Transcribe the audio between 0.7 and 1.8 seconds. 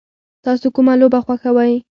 کومه لوبه خوښوئ؟